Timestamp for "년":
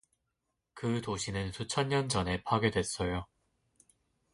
1.89-2.09